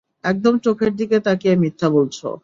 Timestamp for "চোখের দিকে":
0.65-1.17